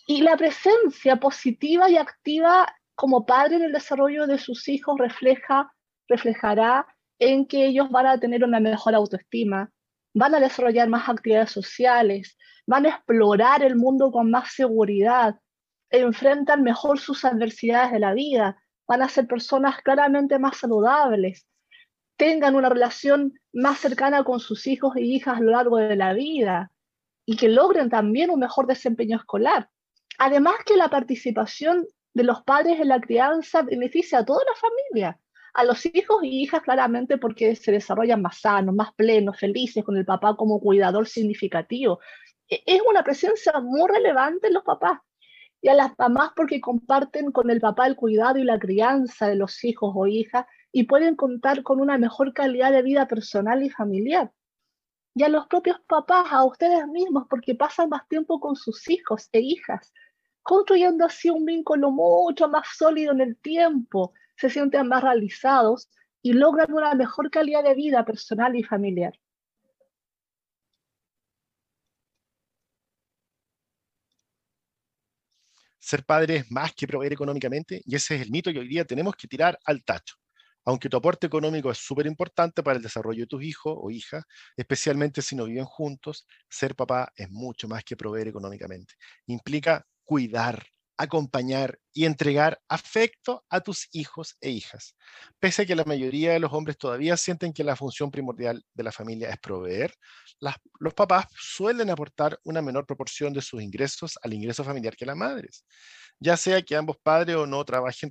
[0.07, 2.65] Y la presencia positiva y activa
[2.95, 5.71] como padre en el desarrollo de sus hijos refleja
[6.07, 6.87] reflejará
[7.19, 9.71] en que ellos van a tener una mejor autoestima,
[10.13, 15.39] van a desarrollar más actividades sociales, van a explorar el mundo con más seguridad,
[15.91, 18.57] enfrentan mejor sus adversidades de la vida,
[18.87, 21.47] van a ser personas claramente más saludables,
[22.17, 26.13] tengan una relación más cercana con sus hijos y hijas a lo largo de la
[26.13, 26.71] vida
[27.25, 29.69] y que logren también un mejor desempeño escolar.
[30.17, 35.19] Además que la participación de los padres en la crianza beneficia a toda la familia
[35.55, 39.95] a los hijos y hijas claramente porque se desarrollan más sanos, más plenos, felices, con
[39.95, 41.99] el papá como cuidador significativo.
[42.49, 44.99] E-, es una presencia muy relevante en los papás.
[45.65, 49.33] Y a las mamás porque comparten con el papá el cuidado y la crianza de
[49.33, 53.71] los hijos o hijas y pueden contar con una mejor calidad de vida personal y
[53.71, 54.31] familiar.
[55.15, 59.27] Y a los propios papás, a ustedes mismos, porque pasan más tiempo con sus hijos
[59.31, 59.91] e hijas,
[60.43, 65.89] construyendo así un vínculo mucho más sólido en el tiempo, se sienten más realizados
[66.21, 69.13] y logran una mejor calidad de vida personal y familiar.
[75.85, 78.85] Ser padre es más que proveer económicamente y ese es el mito que hoy día
[78.85, 80.15] tenemos que tirar al tacho.
[80.63, 84.23] Aunque tu aporte económico es súper importante para el desarrollo de tus hijos o hijas,
[84.57, 88.95] especialmente si no viven juntos, ser papá es mucho más que proveer económicamente.
[89.27, 90.65] Implica cuidar,
[90.97, 94.95] acompañar y entregar afecto a tus hijos e hijas.
[95.39, 98.83] Pese a que la mayoría de los hombres todavía sienten que la función primordial de
[98.83, 99.93] la familia es proveer,
[100.79, 105.15] los papás suelen aportar una menor proporción de sus ingresos al ingreso familiar que las
[105.15, 105.65] madres.
[106.19, 108.09] Ya sea que ambos padres o no trabajen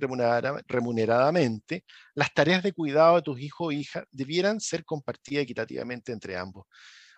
[0.67, 6.37] remuneradamente, las tareas de cuidado de tus hijos o hijas debieran ser compartidas equitativamente entre
[6.37, 6.65] ambos.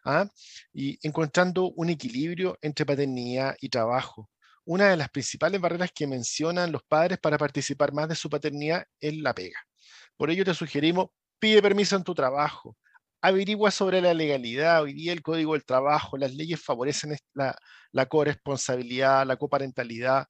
[0.06, 0.28] ¿ah?
[0.74, 4.30] Y encontrando un equilibrio entre paternidad y trabajo
[4.68, 8.84] una de las principales barreras que mencionan los padres para participar más de su paternidad
[9.00, 9.60] es la pega.
[10.18, 11.08] Por ello te sugerimos,
[11.40, 12.76] pide permiso en tu trabajo,
[13.22, 14.84] averigua sobre la legalidad.
[14.84, 20.28] Hoy día el Código del Trabajo, las leyes favorecen la, corresponsabilidad, la coparentalidad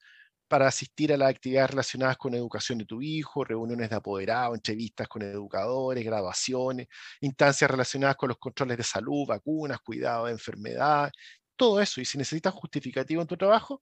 [0.47, 5.07] para asistir a las actividades relacionadas con educación de tu hijo, reuniones de apoderado, entrevistas
[5.07, 6.87] con educadores, graduaciones,
[7.21, 11.11] instancias relacionadas con los controles de salud, vacunas, cuidado de enfermedad,
[11.55, 11.99] todo eso.
[11.99, 13.81] Y si necesitas justificativo en tu trabajo,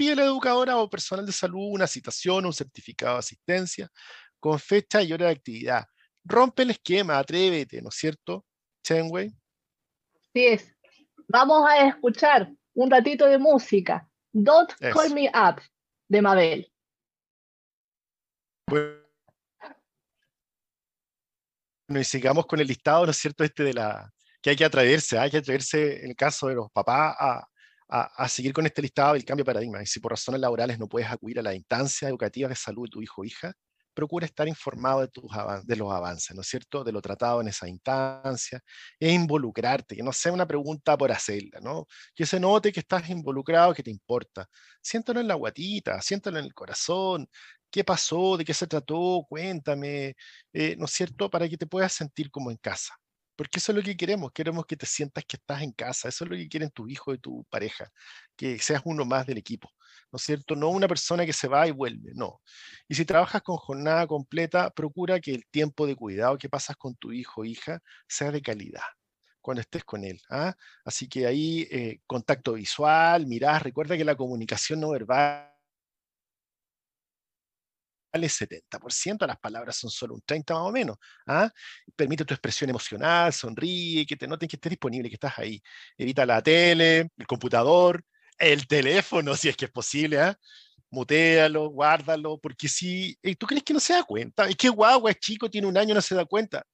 [0.00, 3.86] pide la educadora o personal de salud una citación, un certificado de asistencia
[4.38, 5.84] con fecha y hora de actividad.
[6.24, 8.46] Rompe el esquema, atrévete, ¿no es cierto,
[8.82, 9.28] Chenway?
[10.32, 10.74] Sí es.
[11.28, 14.08] Vamos a escuchar un ratito de música.
[14.32, 15.60] Don't Call Me Up,
[16.08, 16.72] de Mabel.
[18.68, 19.02] Bueno,
[21.88, 25.18] y sigamos con el listado, ¿no es cierto?, este de la, que hay que atreverse,
[25.18, 27.49] hay que atreverse en el caso de los papás a,
[27.90, 29.82] a, seguir con este listado del cambio de paradigma.
[29.82, 32.90] Y si por razones laborales no puedes acudir a la instancia educativa de salud de
[32.90, 33.52] tu hijo o hija,
[33.92, 35.30] procura estar informado de, tus
[35.64, 36.84] de los avances, ¿no es cierto?
[36.84, 38.60] De lo tratado en esa instancia,
[38.98, 41.86] e involucrarte, que no sea una pregunta por hacerla, ¿no?
[42.14, 44.46] Que se note que estás involucrado, que te importa.
[44.80, 47.28] Siéntalo en la guatita, siéntalo en el corazón,
[47.70, 50.14] qué pasó, de qué se trató, cuéntame,
[50.52, 51.28] eh, ¿no es cierto?
[51.30, 52.94] Para que te puedas sentir como en casa.
[53.40, 56.24] Porque eso es lo que queremos, queremos que te sientas que estás en casa, eso
[56.24, 57.90] es lo que quieren tu hijo y tu pareja,
[58.36, 59.70] que seas uno más del equipo,
[60.12, 60.54] ¿no es cierto?
[60.54, 62.42] No una persona que se va y vuelve, no.
[62.86, 66.94] Y si trabajas con jornada completa, procura que el tiempo de cuidado que pasas con
[66.96, 68.82] tu hijo o hija sea de calidad
[69.40, 70.20] cuando estés con él.
[70.28, 70.54] ¿ah?
[70.84, 75.49] Así que ahí eh, contacto visual, mirás, recuerda que la comunicación no verbal
[78.12, 80.96] 70%, las palabras son solo un 30 más o menos.
[81.26, 81.50] ¿ah?
[81.96, 85.62] Permite tu expresión emocional, sonríe, que te noten que estés disponible, que estás ahí.
[85.96, 88.02] Evita la tele, el computador,
[88.38, 90.20] el teléfono, si es que es posible.
[90.20, 90.38] ¿ah?
[90.90, 95.18] Mutéalo, guárdalo, porque si tú crees que no se da cuenta, es que guagua, es
[95.20, 96.64] chico, tiene un año, no se da cuenta.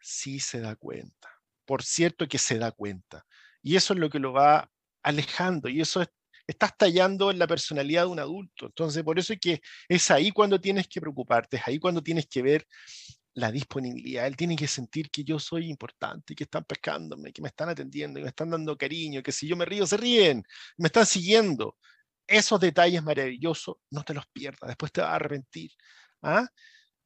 [0.00, 1.28] Sí se da cuenta.
[1.64, 3.24] Por cierto que se da cuenta.
[3.62, 4.68] Y eso es lo que lo va
[5.02, 6.08] alejando y eso es
[6.46, 8.66] estás tallando en la personalidad de un adulto.
[8.66, 12.26] Entonces, por eso es que es ahí cuando tienes que preocuparte, es ahí cuando tienes
[12.26, 12.66] que ver
[13.34, 14.26] la disponibilidad.
[14.26, 18.18] Él tiene que sentir que yo soy importante, que están pescándome, que me están atendiendo,
[18.18, 20.42] que me están dando cariño, que si yo me río, se ríen,
[20.76, 21.76] me están siguiendo.
[22.26, 25.70] Esos detalles maravillosos, no te los pierdas, después te vas a arrepentir.
[26.22, 26.48] ¿ah?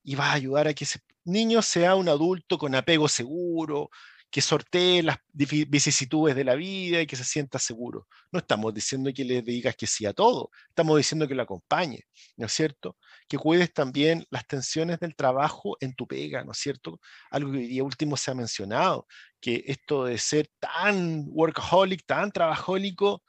[0.03, 3.91] Y vas a ayudar a que ese niño sea un adulto con apego seguro,
[4.31, 8.07] que sortee las vicisitudes de la vida y que se sienta seguro.
[8.33, 12.05] No estamos diciendo que le digas que sí a todo, estamos diciendo que lo acompañe,
[12.37, 12.97] ¿no es cierto?
[13.29, 17.01] Que cuides también las tensiones del trabajo en tu pega, ¿no es cierto?
[17.31, 19.07] Algo que hoy día último se ha mencionado,
[19.41, 23.23] que esto de ser tan workaholic, tan trabajólico,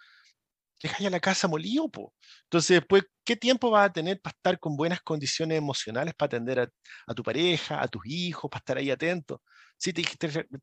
[0.82, 2.13] deja ya la casa molido, po.
[2.43, 6.59] Entonces, después, ¿qué tiempo vas a tener para estar con buenas condiciones emocionales, para atender
[6.59, 6.69] a,
[7.07, 9.41] a tu pareja, a tus hijos, para estar ahí atento?
[9.78, 10.03] si te,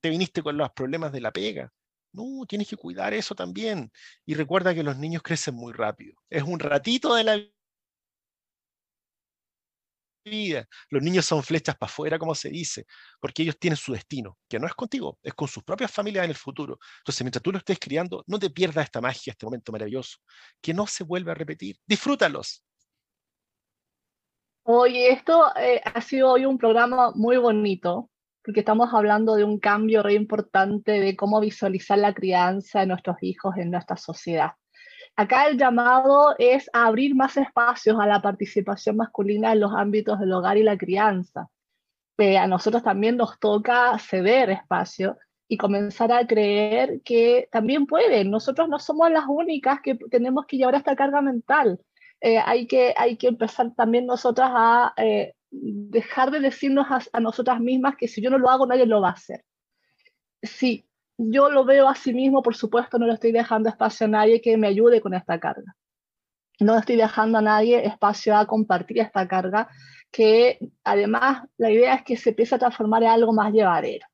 [0.01, 1.73] te, viniste con los problemas de la pega.
[2.13, 3.91] No, tienes que cuidar eso también.
[4.25, 6.15] Y recuerda que los niños crecen muy rápido.
[6.31, 7.41] Es un ratito de la
[10.25, 10.67] vida.
[10.91, 12.87] Los niños son flechas para afuera, como se dice,
[13.21, 16.31] porque ellos tienen su destino, que no es contigo, es con sus propias familias en
[16.31, 16.79] el futuro.
[16.99, 20.19] Entonces, mientras tú lo estés criando, no te pierdas esta magia, este momento maravilloso,
[20.61, 21.77] que no se vuelve a repetir.
[21.87, 22.65] Disfrútalos.
[24.67, 28.11] Oye, esto eh, ha sido hoy un programa muy bonito,
[28.43, 33.17] porque estamos hablando de un cambio re importante de cómo visualizar la crianza de nuestros
[33.21, 34.53] hijos en nuestra sociedad.
[35.17, 40.19] Acá el llamado es a abrir más espacios a la participación masculina en los ámbitos
[40.19, 41.49] del hogar y la crianza.
[42.19, 45.17] Eh, a nosotros también nos toca ceder espacio
[45.49, 48.31] y comenzar a creer que también pueden.
[48.31, 51.81] Nosotros no somos las únicas que tenemos que llevar esta carga mental.
[52.21, 57.61] Eh, hay, que, hay que empezar también nosotras a eh, dejar de decirnos a, nosotras
[57.61, 59.45] mismas que si yo no lo hago, nadie lo va a hacer.
[60.43, 60.87] Si
[61.17, 64.41] yo lo veo a sí mismo, por supuesto, no le estoy dejando espacio a nadie
[64.41, 65.75] que me ayude con esta carga.
[66.61, 69.69] No estoy dejando a nadie espacio a compartir esta carga,
[70.11, 74.07] que además la idea es que se empiece a transformar en algo más llevadero.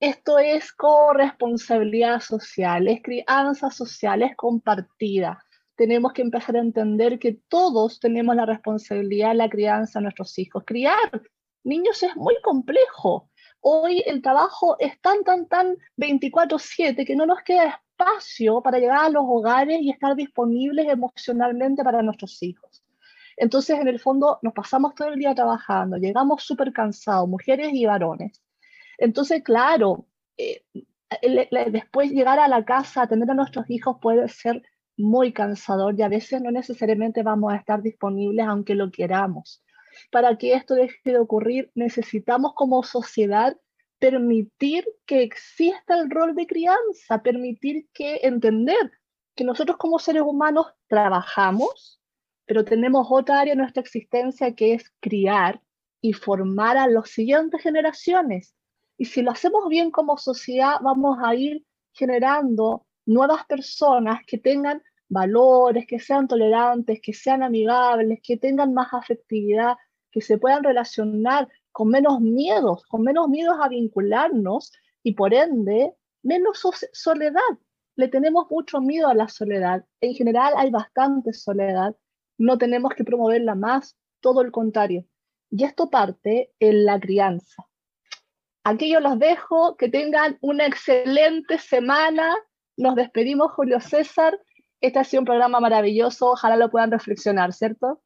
[0.00, 5.38] Esto es corresponsabilidad social, es crianza social, es compartida
[5.80, 10.38] tenemos que empezar a entender que todos tenemos la responsabilidad de la crianza de nuestros
[10.38, 10.62] hijos.
[10.66, 11.22] Criar
[11.64, 13.29] niños es muy complejo.
[13.60, 19.04] Hoy el trabajo es tan, tan, tan 24/7 que no nos queda espacio para llegar
[19.04, 22.82] a los hogares y estar disponibles emocionalmente para nuestros hijos.
[23.36, 27.86] Entonces, en el fondo, nos pasamos todo el día trabajando, llegamos súper cansados, mujeres y
[27.86, 28.42] varones.
[28.98, 30.06] Entonces, claro,
[30.36, 30.62] eh,
[31.70, 34.62] después llegar a la casa, atender a nuestros hijos puede ser
[34.96, 39.62] muy cansador y a veces no necesariamente vamos a estar disponibles aunque lo queramos.
[40.10, 43.56] Para que esto deje de ocurrir, necesitamos como sociedad
[43.98, 48.90] permitir que exista el rol de crianza, permitir que entender
[49.34, 52.00] que nosotros como seres humanos trabajamos,
[52.46, 55.60] pero tenemos otra área en nuestra existencia que es criar
[56.00, 58.54] y formar a las siguientes generaciones.
[58.96, 64.82] Y si lo hacemos bien como sociedad, vamos a ir generando nuevas personas que tengan
[65.08, 69.74] valores, que sean tolerantes, que sean amigables, que tengan más afectividad,
[70.10, 75.94] que se puedan relacionar con menos miedos, con menos miedos a vincularnos y por ende
[76.22, 77.40] menos soledad.
[77.96, 79.84] Le tenemos mucho miedo a la soledad.
[80.00, 81.96] En general hay bastante soledad.
[82.38, 85.04] No tenemos que promoverla más, todo el contrario.
[85.50, 87.66] Y esto parte en la crianza.
[88.64, 92.34] Aquí yo los dejo, que tengan una excelente semana.
[92.76, 94.38] Nos despedimos, Julio César.
[94.80, 98.02] Este ha sido un programa maravilloso, ojalá lo puedan reflexionar, ¿cierto?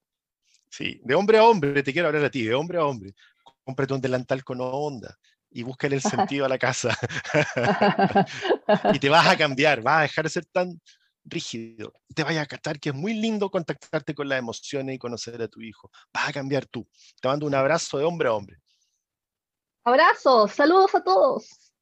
[0.77, 3.15] Sí, de hombre a hombre, te quiero hablar a ti, de hombre a hombre.
[3.63, 5.17] Cómprate un delantal con onda
[5.49, 6.03] y búscale el
[6.35, 6.99] sentido a la casa.
[8.93, 10.81] y te vas a cambiar, vas a dejar de ser tan
[11.25, 11.93] rígido.
[12.13, 15.47] Te vayas a captar que es muy lindo contactarte con las emociones y conocer a
[15.47, 15.93] tu hijo.
[16.13, 16.89] Vas a cambiar tú.
[17.23, 18.59] Te mando un abrazo de hombre a hombre.
[19.85, 21.74] Abrazos, saludos a todos.